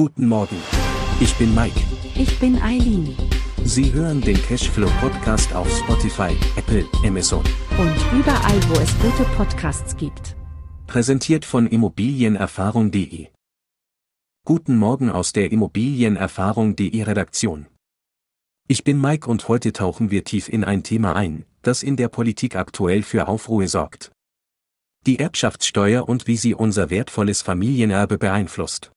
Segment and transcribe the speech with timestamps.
[0.00, 0.56] Guten Morgen.
[1.20, 1.78] Ich bin Mike.
[2.14, 3.14] Ich bin Eileen.
[3.64, 7.44] Sie hören den Cashflow Podcast auf Spotify, Apple, Amazon.
[7.76, 10.36] Und überall, wo es gute Podcasts gibt.
[10.86, 13.28] Präsentiert von Immobilienerfahrung.de.
[14.46, 17.66] Guten Morgen aus der Immobilienerfahrung.de Redaktion.
[18.68, 22.08] Ich bin Mike und heute tauchen wir tief in ein Thema ein, das in der
[22.08, 24.12] Politik aktuell für Aufruhr sorgt.
[25.06, 28.92] Die Erbschaftssteuer und wie sie unser wertvolles Familienerbe beeinflusst.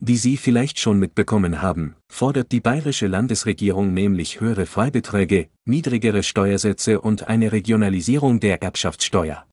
[0.00, 7.00] Wie Sie vielleicht schon mitbekommen haben, fordert die bayerische Landesregierung nämlich höhere Freibeträge, niedrigere Steuersätze
[7.00, 9.44] und eine Regionalisierung der Erbschaftssteuer.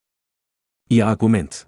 [0.88, 1.66] Ihr Argument.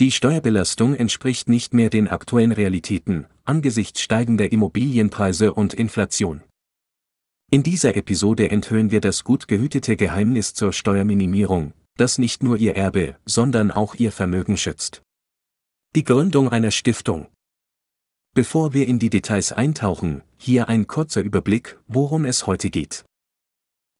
[0.00, 6.42] Die Steuerbelastung entspricht nicht mehr den aktuellen Realitäten, angesichts steigender Immobilienpreise und Inflation.
[7.52, 12.74] In dieser Episode enthüllen wir das gut gehütete Geheimnis zur Steuerminimierung, das nicht nur Ihr
[12.74, 15.02] Erbe, sondern auch Ihr Vermögen schützt.
[15.94, 17.28] Die Gründung einer Stiftung.
[18.36, 23.06] Bevor wir in die Details eintauchen, hier ein kurzer Überblick, worum es heute geht.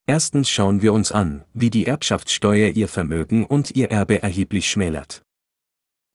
[0.07, 5.23] Erstens schauen wir uns an, wie die Erbschaftssteuer ihr Vermögen und ihr Erbe erheblich schmälert.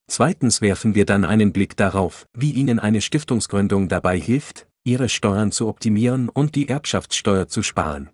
[0.08, 5.52] Zweitens werfen wir dann einen Blick darauf, wie Ihnen eine Stiftungsgründung dabei hilft, Ihre Steuern
[5.52, 8.12] zu optimieren und die Erbschaftssteuer zu sparen.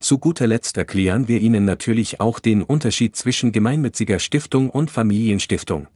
[0.00, 5.88] Zu guter Letzt erklären wir Ihnen natürlich auch den Unterschied zwischen gemeinnütziger Stiftung und Familienstiftung.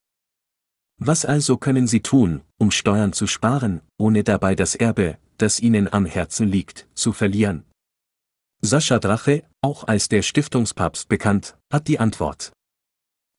[0.99, 5.93] Was also können Sie tun, um Steuern zu sparen, ohne dabei das Erbe, das Ihnen
[5.93, 7.65] am Herzen liegt, zu verlieren?
[8.61, 12.53] Sascha Drache, auch als der Stiftungspapst bekannt, hat die Antwort.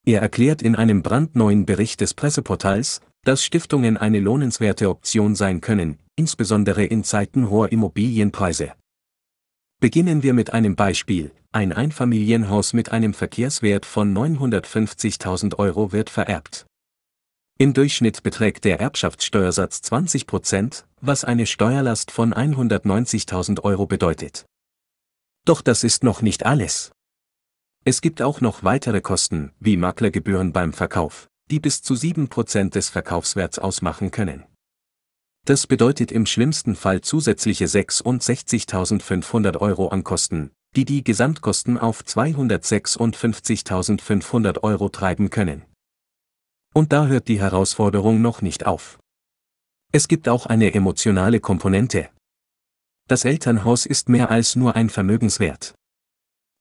[0.05, 5.99] Er erklärt in einem brandneuen Bericht des Presseportals, dass Stiftungen eine lohnenswerte Option sein können,
[6.15, 8.73] insbesondere in Zeiten hoher Immobilienpreise.
[9.81, 11.31] Beginnen wir mit einem Beispiel.
[11.51, 16.65] Ein Einfamilienhaus mit einem Verkehrswert von 950.000 Euro wird vererbt.
[17.61, 24.45] Im Durchschnitt beträgt der Erbschaftssteuersatz 20 Prozent, was eine Steuerlast von 190.000 Euro bedeutet.
[25.43, 26.93] Doch das ist noch nicht alles.
[27.83, 32.75] Es gibt auch noch weitere Kosten, wie Maklergebühren beim Verkauf, die bis zu 7 Prozent
[32.75, 34.45] des Verkaufswerts ausmachen können.
[35.45, 44.63] Das bedeutet im schlimmsten Fall zusätzliche 66.500 Euro an Kosten, die die Gesamtkosten auf 256.500
[44.63, 45.65] Euro treiben können.
[46.79, 48.99] Und da hört die Herausforderung noch nicht auf.
[49.91, 52.09] Es gibt auch eine emotionale Komponente.
[53.09, 55.75] Das Elternhaus ist mehr als nur ein Vermögenswert.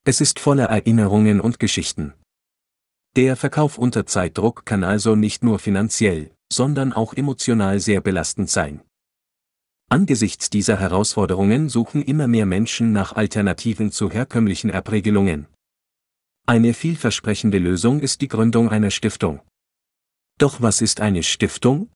[0.04, 2.14] Es ist voller Erinnerungen und Geschichten.
[3.14, 8.80] Der Verkauf unter Zeitdruck kann also nicht nur finanziell, sondern auch emotional sehr belastend sein.
[9.88, 15.46] Angesichts dieser Herausforderungen suchen immer mehr Menschen nach Alternativen zu herkömmlichen Erbregelungen.
[16.44, 19.42] Eine vielversprechende Lösung ist die Gründung einer Stiftung.
[20.38, 21.91] Doch was ist eine Stiftung?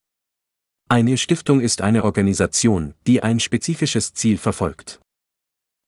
[0.89, 5.01] Eine Stiftung ist eine Organisation, die ein spezifisches Ziel verfolgt.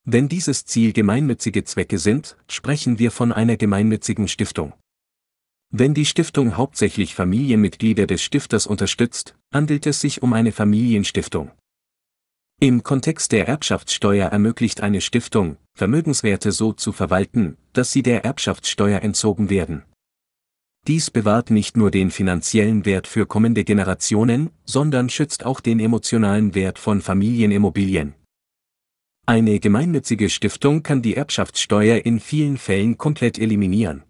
[0.06, 4.72] Wenn dieses Ziel gemeinnützige Zwecke sind, sprechen wir von einer gemeinnützigen Stiftung.
[5.70, 11.50] Wenn die Stiftung hauptsächlich Familienmitglieder des Stifters unterstützt, handelt es sich um eine Familienstiftung.
[12.60, 19.03] Im Kontext der Erbschaftssteuer ermöglicht eine Stiftung, Vermögenswerte so zu verwalten, dass sie der Erbschaftssteuer
[19.03, 19.82] entzogen werden.
[20.86, 26.54] Dies bewahrt nicht nur den finanziellen Wert für kommende Generationen, sondern schützt auch den emotionalen
[26.54, 28.14] Wert von Familienimmobilien.
[29.24, 34.02] Eine gemeinnützige Stiftung kann die Erbschaftssteuer in vielen Fällen komplett eliminieren.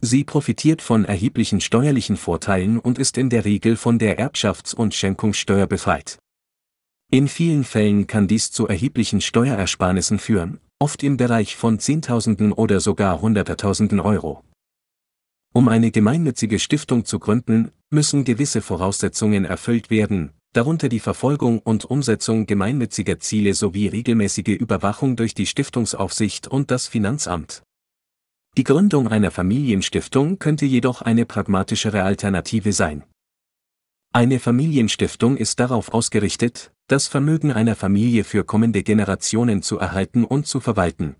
[0.00, 4.94] Sie profitiert von erheblichen steuerlichen Vorteilen und ist in der Regel von der Erbschafts- und
[4.94, 6.18] Schenkungssteuer befreit.
[7.10, 12.78] In vielen Fällen kann dies zu erheblichen Steuerersparnissen führen, oft im Bereich von Zehntausenden oder
[12.78, 14.42] sogar Hunderttausenden Euro.
[15.54, 21.84] Um eine gemeinnützige Stiftung zu gründen, müssen gewisse Voraussetzungen erfüllt werden, darunter die Verfolgung und
[21.84, 27.62] Umsetzung gemeinnütziger Ziele sowie regelmäßige Überwachung durch die Stiftungsaufsicht und das Finanzamt.
[28.56, 33.04] Die Gründung einer Familienstiftung könnte jedoch eine pragmatischere Alternative sein.
[34.14, 40.46] Eine Familienstiftung ist darauf ausgerichtet, das Vermögen einer Familie für kommende Generationen zu erhalten und
[40.46, 41.16] zu verwalten.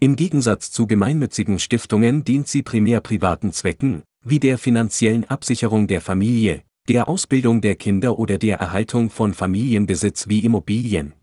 [0.00, 6.00] Im Gegensatz zu gemeinnützigen Stiftungen dient sie primär privaten Zwecken, wie der finanziellen Absicherung der
[6.00, 11.14] Familie, der Ausbildung der Kinder oder der Erhaltung von Familienbesitz wie Immobilien.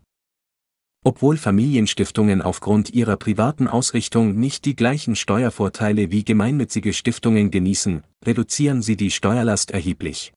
[1.04, 8.82] Obwohl Familienstiftungen aufgrund ihrer privaten Ausrichtung nicht die gleichen Steuervorteile wie gemeinnützige Stiftungen genießen, reduzieren
[8.82, 10.34] sie die Steuerlast erheblich.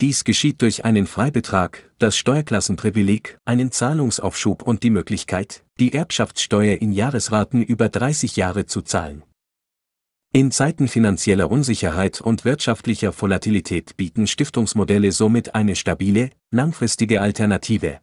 [0.00, 6.92] Dies geschieht durch einen Freibetrag, das Steuerklassenprivileg, einen Zahlungsaufschub und die Möglichkeit, die Erbschaftssteuer in
[6.92, 9.24] Jahresraten über 30 Jahre zu zahlen.
[10.32, 18.00] In Zeiten finanzieller Unsicherheit und wirtschaftlicher Volatilität bieten Stiftungsmodelle somit eine stabile, langfristige Alternative.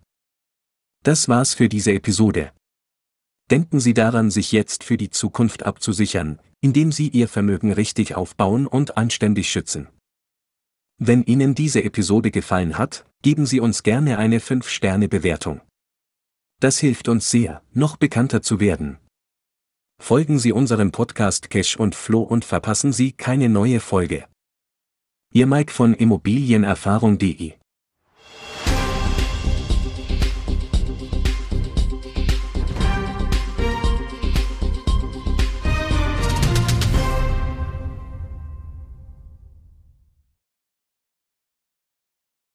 [1.04, 2.52] Das war's für diese Episode.
[3.50, 8.68] Denken Sie daran, sich jetzt für die Zukunft abzusichern, indem Sie Ihr Vermögen richtig aufbauen
[8.68, 9.88] und anständig schützen.
[11.00, 15.62] Wenn Ihnen diese Episode gefallen hat, geben Sie uns gerne eine 5-Sterne-Bewertung.
[16.60, 18.98] Das hilft uns sehr, noch bekannter zu werden.
[20.02, 24.28] Folgen Sie unserem Podcast Cash und Flow und verpassen Sie keine neue Folge.
[25.34, 27.54] Ihr Mike von Immobilienerfahrung.de